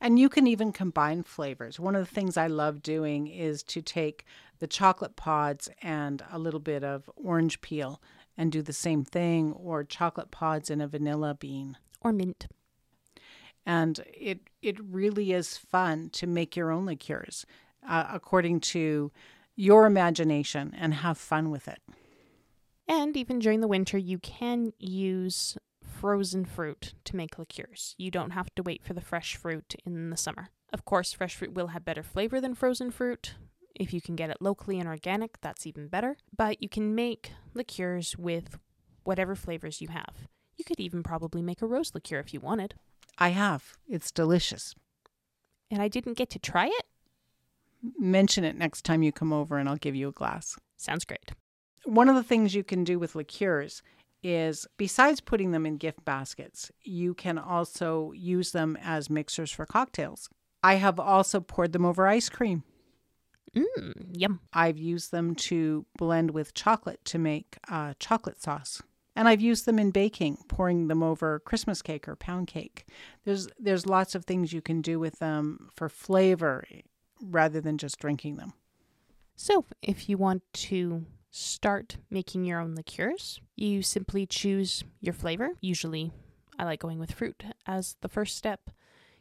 And 0.00 0.18
you 0.18 0.28
can 0.28 0.46
even 0.46 0.72
combine 0.72 1.22
flavors. 1.24 1.80
One 1.80 1.96
of 1.96 2.06
the 2.06 2.14
things 2.14 2.36
I 2.36 2.46
love 2.46 2.82
doing 2.82 3.26
is 3.26 3.62
to 3.64 3.82
take 3.82 4.24
the 4.60 4.66
chocolate 4.66 5.16
pods 5.16 5.68
and 5.82 6.22
a 6.30 6.38
little 6.38 6.60
bit 6.60 6.84
of 6.84 7.10
orange 7.16 7.60
peel 7.60 8.00
and 8.36 8.52
do 8.52 8.62
the 8.62 8.72
same 8.72 9.04
thing, 9.04 9.52
or 9.52 9.82
chocolate 9.82 10.30
pods 10.30 10.70
and 10.70 10.80
a 10.80 10.86
vanilla 10.86 11.34
bean. 11.34 11.76
Or 12.00 12.12
mint. 12.12 12.46
And 13.66 14.00
it, 14.14 14.40
it 14.62 14.78
really 14.80 15.32
is 15.32 15.56
fun 15.56 16.10
to 16.10 16.26
make 16.28 16.54
your 16.54 16.70
own 16.70 16.86
liqueurs 16.86 17.44
uh, 17.86 18.06
according 18.12 18.60
to 18.60 19.10
your 19.56 19.86
imagination 19.86 20.72
and 20.78 20.94
have 20.94 21.18
fun 21.18 21.50
with 21.50 21.66
it. 21.66 21.80
And 22.86 23.16
even 23.16 23.40
during 23.40 23.60
the 23.60 23.68
winter, 23.68 23.98
you 23.98 24.18
can 24.18 24.72
use 24.78 25.58
frozen 26.00 26.44
fruit 26.44 26.94
to 27.04 27.16
make 27.16 27.38
liqueurs. 27.38 27.94
You 27.98 28.10
don't 28.10 28.30
have 28.30 28.54
to 28.54 28.62
wait 28.62 28.84
for 28.84 28.94
the 28.94 29.00
fresh 29.00 29.36
fruit 29.36 29.74
in 29.84 30.10
the 30.10 30.16
summer. 30.16 30.50
Of 30.72 30.84
course, 30.84 31.12
fresh 31.12 31.34
fruit 31.34 31.54
will 31.54 31.68
have 31.68 31.84
better 31.84 32.02
flavor 32.02 32.40
than 32.40 32.54
frozen 32.54 32.90
fruit. 32.90 33.34
If 33.74 33.92
you 33.92 34.00
can 34.00 34.14
get 34.14 34.30
it 34.30 34.38
locally 34.40 34.78
and 34.78 34.88
organic, 34.88 35.40
that's 35.40 35.66
even 35.66 35.88
better. 35.88 36.16
But 36.36 36.62
you 36.62 36.68
can 36.68 36.94
make 36.94 37.32
liqueurs 37.54 38.16
with 38.16 38.58
whatever 39.04 39.34
flavors 39.34 39.80
you 39.80 39.88
have. 39.88 40.28
You 40.56 40.64
could 40.64 40.80
even 40.80 41.02
probably 41.02 41.42
make 41.42 41.62
a 41.62 41.66
rose 41.66 41.92
liqueur 41.94 42.18
if 42.18 42.32
you 42.32 42.40
wanted. 42.40 42.74
I 43.18 43.30
have. 43.30 43.76
It's 43.88 44.12
delicious. 44.12 44.74
And 45.70 45.82
I 45.82 45.88
didn't 45.88 46.16
get 46.16 46.30
to 46.30 46.38
try 46.38 46.66
it? 46.66 46.86
Mention 47.98 48.44
it 48.44 48.56
next 48.56 48.84
time 48.84 49.02
you 49.02 49.12
come 49.12 49.32
over 49.32 49.58
and 49.58 49.68
I'll 49.68 49.76
give 49.76 49.96
you 49.96 50.08
a 50.08 50.12
glass. 50.12 50.56
Sounds 50.76 51.04
great. 51.04 51.32
One 51.84 52.08
of 52.08 52.16
the 52.16 52.22
things 52.22 52.54
you 52.54 52.64
can 52.64 52.84
do 52.84 52.98
with 52.98 53.14
liqueurs 53.14 53.82
is 54.22 54.66
besides 54.76 55.20
putting 55.20 55.52
them 55.52 55.66
in 55.66 55.76
gift 55.76 56.04
baskets, 56.04 56.70
you 56.82 57.14
can 57.14 57.38
also 57.38 58.12
use 58.12 58.52
them 58.52 58.76
as 58.82 59.10
mixers 59.10 59.50
for 59.50 59.66
cocktails. 59.66 60.28
I 60.62 60.74
have 60.74 60.98
also 60.98 61.40
poured 61.40 61.72
them 61.72 61.84
over 61.84 62.06
ice 62.06 62.28
cream. 62.28 62.64
Mmm, 63.54 63.92
yum. 64.12 64.40
I've 64.52 64.78
used 64.78 65.10
them 65.10 65.34
to 65.34 65.86
blend 65.96 66.32
with 66.32 66.54
chocolate 66.54 67.04
to 67.06 67.18
make 67.18 67.56
uh, 67.68 67.94
chocolate 67.98 68.42
sauce. 68.42 68.82
And 69.16 69.26
I've 69.26 69.40
used 69.40 69.66
them 69.66 69.80
in 69.80 69.90
baking, 69.90 70.38
pouring 70.48 70.86
them 70.86 71.02
over 71.02 71.40
Christmas 71.40 71.82
cake 71.82 72.06
or 72.06 72.14
pound 72.14 72.46
cake. 72.46 72.86
There's 73.24 73.48
there's 73.58 73.86
lots 73.86 74.14
of 74.14 74.24
things 74.24 74.52
you 74.52 74.62
can 74.62 74.80
do 74.80 75.00
with 75.00 75.18
them 75.18 75.70
for 75.74 75.88
flavor 75.88 76.64
rather 77.20 77.60
than 77.60 77.78
just 77.78 77.98
drinking 77.98 78.36
them. 78.36 78.52
So, 79.34 79.64
if 79.82 80.08
you 80.08 80.18
want 80.18 80.42
to 80.52 81.04
start 81.30 81.96
making 82.10 82.44
your 82.44 82.60
own 82.60 82.74
liqueurs, 82.74 83.40
you 83.56 83.82
simply 83.82 84.26
choose 84.26 84.84
your 85.00 85.14
flavor. 85.14 85.50
Usually, 85.60 86.12
I 86.58 86.64
like 86.64 86.80
going 86.80 86.98
with 86.98 87.12
fruit 87.12 87.44
as 87.66 87.96
the 88.00 88.08
first 88.08 88.36
step. 88.36 88.70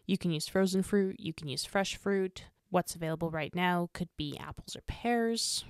You 0.05 0.17
can 0.17 0.31
use 0.31 0.47
frozen 0.47 0.83
fruit, 0.83 1.19
you 1.19 1.33
can 1.33 1.47
use 1.47 1.65
fresh 1.65 1.95
fruit. 1.95 2.45
What's 2.69 2.95
available 2.95 3.29
right 3.29 3.53
now 3.55 3.89
could 3.93 4.09
be 4.17 4.37
apples 4.37 4.75
or 4.75 4.81
pears. 4.81 5.65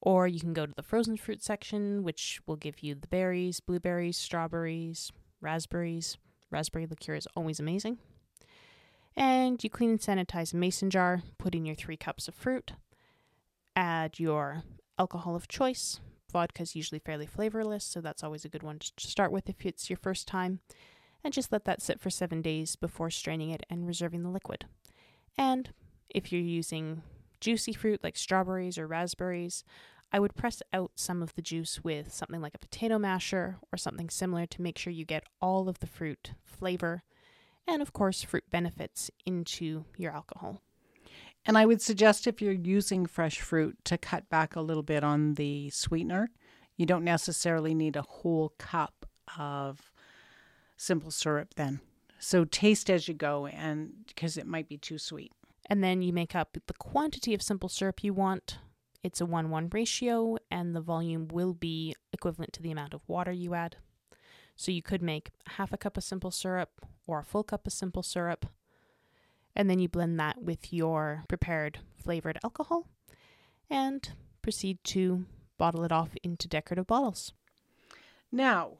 Or 0.00 0.26
you 0.26 0.40
can 0.40 0.54
go 0.54 0.64
to 0.64 0.72
the 0.74 0.82
frozen 0.82 1.16
fruit 1.16 1.42
section, 1.42 2.02
which 2.02 2.40
will 2.46 2.56
give 2.56 2.82
you 2.82 2.94
the 2.94 3.08
berries, 3.08 3.60
blueberries, 3.60 4.16
strawberries, 4.16 5.12
raspberries. 5.40 6.16
Raspberry 6.50 6.86
liqueur 6.86 7.14
is 7.14 7.28
always 7.36 7.60
amazing. 7.60 7.98
And 9.16 9.62
you 9.62 9.68
clean 9.68 9.90
and 9.90 10.00
sanitize 10.00 10.54
a 10.54 10.56
mason 10.56 10.88
jar, 10.88 11.22
put 11.38 11.54
in 11.54 11.66
your 11.66 11.74
three 11.74 11.96
cups 11.96 12.28
of 12.28 12.34
fruit, 12.34 12.72
add 13.76 14.18
your 14.18 14.62
alcohol 15.00 15.34
of 15.34 15.48
choice. 15.48 15.98
Vodka 16.30 16.62
is 16.62 16.76
usually 16.76 16.98
fairly 16.98 17.24
flavorless, 17.24 17.84
so 17.84 18.02
that's 18.02 18.22
always 18.22 18.44
a 18.44 18.50
good 18.50 18.62
one 18.62 18.78
to 18.78 18.90
start 18.98 19.32
with 19.32 19.48
if 19.48 19.64
it's 19.64 19.88
your 19.88 19.96
first 19.96 20.28
time. 20.28 20.60
And 21.24 21.32
just 21.32 21.50
let 21.50 21.64
that 21.64 21.80
sit 21.80 21.98
for 21.98 22.10
seven 22.10 22.42
days 22.42 22.76
before 22.76 23.10
straining 23.10 23.48
it 23.48 23.64
and 23.70 23.86
reserving 23.86 24.22
the 24.22 24.28
liquid. 24.28 24.66
And 25.38 25.70
if 26.10 26.30
you're 26.30 26.42
using 26.42 27.02
juicy 27.40 27.72
fruit 27.72 28.00
like 28.04 28.18
strawberries 28.18 28.76
or 28.76 28.86
raspberries, 28.86 29.64
I 30.12 30.20
would 30.20 30.36
press 30.36 30.62
out 30.70 30.92
some 30.96 31.22
of 31.22 31.34
the 31.34 31.42
juice 31.42 31.82
with 31.82 32.12
something 32.12 32.42
like 32.42 32.54
a 32.54 32.58
potato 32.58 32.98
masher 32.98 33.56
or 33.72 33.78
something 33.78 34.10
similar 34.10 34.44
to 34.46 34.62
make 34.62 34.76
sure 34.76 34.92
you 34.92 35.06
get 35.06 35.24
all 35.40 35.66
of 35.66 35.78
the 35.78 35.86
fruit 35.86 36.32
flavor 36.44 37.04
and, 37.66 37.80
of 37.80 37.94
course, 37.94 38.22
fruit 38.22 38.44
benefits 38.50 39.10
into 39.24 39.86
your 39.96 40.12
alcohol. 40.12 40.60
And 41.46 41.56
I 41.56 41.66
would 41.66 41.80
suggest 41.80 42.26
if 42.26 42.42
you're 42.42 42.52
using 42.52 43.06
fresh 43.06 43.40
fruit 43.40 43.76
to 43.84 43.98
cut 43.98 44.28
back 44.28 44.56
a 44.56 44.60
little 44.60 44.82
bit 44.82 45.02
on 45.02 45.34
the 45.34 45.70
sweetener. 45.70 46.30
You 46.76 46.86
don't 46.86 47.04
necessarily 47.04 47.74
need 47.74 47.96
a 47.96 48.02
whole 48.02 48.54
cup 48.58 49.06
of 49.38 49.90
simple 50.76 51.10
syrup 51.10 51.54
then. 51.54 51.80
So 52.18 52.44
taste 52.44 52.90
as 52.90 53.08
you 53.08 53.14
go 53.14 53.46
and 53.46 53.92
because 54.06 54.36
it 54.36 54.46
might 54.46 54.68
be 54.68 54.76
too 54.76 54.98
sweet. 54.98 55.32
And 55.66 55.82
then 55.82 56.02
you 56.02 56.12
make 56.12 56.34
up 56.34 56.56
the 56.66 56.74
quantity 56.74 57.32
of 57.32 57.42
simple 57.42 57.68
syrup 57.68 58.02
you 58.02 58.12
want. 58.12 58.58
It's 59.02 59.20
a 59.20 59.26
1 59.26 59.48
1 59.50 59.70
ratio, 59.72 60.36
and 60.50 60.76
the 60.76 60.80
volume 60.80 61.28
will 61.28 61.54
be 61.54 61.94
equivalent 62.12 62.52
to 62.54 62.62
the 62.62 62.70
amount 62.70 62.92
of 62.92 63.00
water 63.06 63.32
you 63.32 63.54
add. 63.54 63.76
So 64.56 64.72
you 64.72 64.82
could 64.82 65.00
make 65.00 65.30
half 65.46 65.72
a 65.72 65.78
cup 65.78 65.96
of 65.96 66.04
simple 66.04 66.30
syrup 66.30 66.84
or 67.06 67.20
a 67.20 67.24
full 67.24 67.44
cup 67.44 67.66
of 67.66 67.72
simple 67.72 68.02
syrup. 68.02 68.46
And 69.54 69.68
then 69.68 69.78
you 69.78 69.88
blend 69.88 70.18
that 70.20 70.42
with 70.42 70.72
your 70.72 71.24
prepared 71.28 71.78
flavored 71.96 72.38
alcohol 72.42 72.86
and 73.68 74.10
proceed 74.42 74.78
to 74.84 75.26
bottle 75.58 75.84
it 75.84 75.92
off 75.92 76.10
into 76.22 76.48
decorative 76.48 76.86
bottles. 76.86 77.32
Now, 78.32 78.78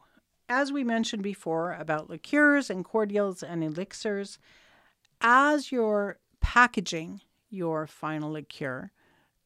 as 0.49 0.73
we 0.73 0.83
mentioned 0.83 1.23
before 1.23 1.75
about 1.75 2.11
liqueurs 2.11 2.71
and 2.71 2.85
cordials 2.85 3.43
and 3.43 3.63
elixirs, 3.63 4.39
as 5.21 5.71
you're 5.71 6.19
packaging 6.41 7.21
your 7.51 7.87
final 7.87 8.33
liqueur, 8.33 8.91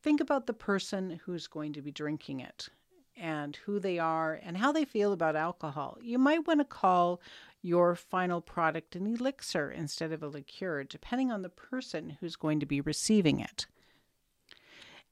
think 0.02 0.20
about 0.20 0.46
the 0.46 0.52
person 0.52 1.20
who's 1.24 1.46
going 1.46 1.72
to 1.72 1.82
be 1.82 1.90
drinking 1.90 2.40
it 2.40 2.68
and 3.16 3.56
who 3.64 3.78
they 3.78 3.98
are 3.98 4.40
and 4.42 4.56
how 4.56 4.72
they 4.72 4.84
feel 4.84 5.12
about 5.12 5.36
alcohol. 5.36 5.98
You 6.02 6.18
might 6.18 6.46
want 6.46 6.60
to 6.60 6.64
call 6.64 7.20
your 7.64 7.96
final 7.96 8.42
product 8.42 8.94
an 8.94 9.06
elixir 9.06 9.70
instead 9.70 10.12
of 10.12 10.22
a 10.22 10.28
liqueur, 10.28 10.84
depending 10.84 11.32
on 11.32 11.40
the 11.42 11.48
person 11.48 12.18
who's 12.20 12.36
going 12.36 12.60
to 12.60 12.66
be 12.66 12.80
receiving 12.80 13.40
it. 13.40 13.66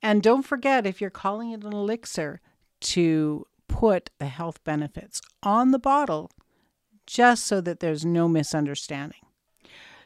And 0.03 0.23
don't 0.23 0.43
forget, 0.43 0.87
if 0.87 1.01
you're 1.01 1.11
calling 1.11 1.53
it 1.53 1.65
an 1.65 1.73
elixir, 1.73 2.41
to 2.81 3.47
put 3.69 4.11
the 4.19 4.27
health 4.27 4.63
benefits 4.65 5.23
on 5.43 5.71
the 5.71 5.79
bottle 5.79 6.31
just 7.07 7.47
so 7.47 7.61
that 7.61 7.81
there's 7.81 8.05
no 8.05 8.29
misunderstanding. 8.29 9.21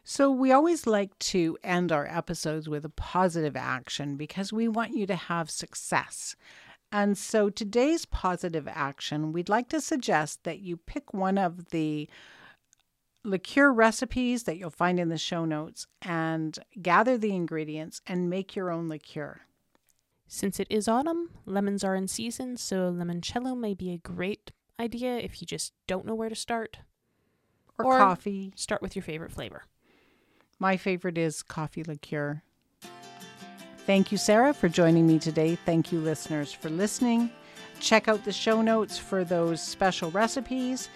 So, 0.04 0.30
we 0.30 0.52
always 0.52 0.86
like 0.86 1.18
to 1.18 1.58
end 1.64 1.90
our 1.90 2.06
episodes 2.06 2.68
with 2.68 2.84
a 2.84 2.90
positive 2.90 3.56
action 3.56 4.16
because 4.16 4.52
we 4.52 4.68
want 4.68 4.94
you 4.94 5.04
to 5.06 5.16
have 5.16 5.50
success. 5.50 6.36
And 6.96 7.18
so, 7.18 7.50
today's 7.50 8.06
positive 8.06 8.66
action, 8.66 9.30
we'd 9.30 9.50
like 9.50 9.68
to 9.68 9.82
suggest 9.82 10.44
that 10.44 10.60
you 10.60 10.78
pick 10.78 11.12
one 11.12 11.36
of 11.36 11.68
the 11.68 12.08
liqueur 13.22 13.70
recipes 13.70 14.44
that 14.44 14.56
you'll 14.56 14.70
find 14.70 14.98
in 14.98 15.10
the 15.10 15.18
show 15.18 15.44
notes 15.44 15.86
and 16.00 16.58
gather 16.80 17.18
the 17.18 17.34
ingredients 17.34 18.00
and 18.06 18.30
make 18.30 18.56
your 18.56 18.70
own 18.70 18.88
liqueur. 18.88 19.42
Since 20.26 20.58
it 20.58 20.68
is 20.70 20.88
autumn, 20.88 21.28
lemons 21.44 21.84
are 21.84 21.94
in 21.94 22.08
season, 22.08 22.56
so 22.56 22.90
limoncello 22.90 23.54
may 23.54 23.74
be 23.74 23.92
a 23.92 23.98
great 23.98 24.52
idea 24.80 25.18
if 25.18 25.42
you 25.42 25.46
just 25.46 25.74
don't 25.86 26.06
know 26.06 26.14
where 26.14 26.30
to 26.30 26.34
start. 26.34 26.78
Or, 27.78 27.84
Or- 27.84 27.98
coffee. 27.98 28.54
Start 28.56 28.80
with 28.80 28.96
your 28.96 29.02
favorite 29.02 29.32
flavor. 29.32 29.64
My 30.58 30.78
favorite 30.78 31.18
is 31.18 31.42
coffee 31.42 31.84
liqueur. 31.84 32.42
Thank 33.86 34.10
you, 34.10 34.18
Sarah, 34.18 34.52
for 34.52 34.68
joining 34.68 35.06
me 35.06 35.20
today. 35.20 35.56
Thank 35.64 35.92
you, 35.92 36.00
listeners, 36.00 36.52
for 36.52 36.68
listening. 36.68 37.30
Check 37.78 38.08
out 38.08 38.24
the 38.24 38.32
show 38.32 38.60
notes 38.60 38.98
for 38.98 39.22
those 39.22 39.62
special 39.62 40.10
recipes. 40.10 40.88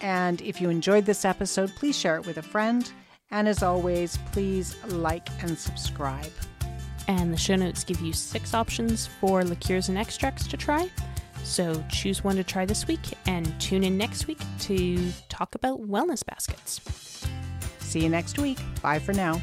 And 0.00 0.40
if 0.42 0.60
you 0.60 0.70
enjoyed 0.70 1.06
this 1.06 1.24
episode, 1.24 1.74
please 1.74 1.98
share 1.98 2.16
it 2.16 2.24
with 2.24 2.36
a 2.38 2.42
friend. 2.42 2.90
And 3.32 3.48
as 3.48 3.64
always, 3.64 4.18
please 4.30 4.76
like 4.86 5.28
and 5.42 5.58
subscribe. 5.58 6.30
And 7.08 7.32
the 7.32 7.36
show 7.36 7.56
notes 7.56 7.82
give 7.82 8.00
you 8.00 8.12
six 8.12 8.54
options 8.54 9.06
for 9.06 9.42
liqueurs 9.42 9.88
and 9.88 9.98
extracts 9.98 10.46
to 10.46 10.56
try. 10.56 10.88
So 11.42 11.84
choose 11.88 12.22
one 12.22 12.36
to 12.36 12.44
try 12.44 12.64
this 12.64 12.86
week 12.86 13.00
and 13.26 13.60
tune 13.60 13.82
in 13.82 13.98
next 13.98 14.28
week 14.28 14.40
to 14.60 15.12
talk 15.28 15.56
about 15.56 15.80
wellness 15.80 16.24
baskets. 16.24 16.80
See 17.80 18.00
you 18.00 18.08
next 18.08 18.38
week. 18.38 18.58
Bye 18.82 18.98
for 19.00 19.12
now. 19.12 19.40